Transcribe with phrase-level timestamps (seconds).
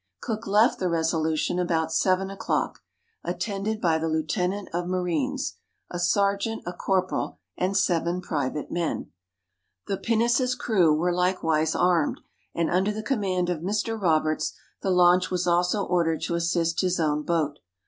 [0.19, 2.79] Cook left the Resolution about seven o'clock,
[3.23, 5.57] attended by the lieutenant of marines,
[5.91, 9.11] a sergeant, a corporal, and seven private men.
[9.85, 12.19] The pinnace's crew were likewise armed,
[12.55, 14.01] and under the command of Mr.
[14.01, 17.59] Roberts; the launch was also ordered to assist his own boat.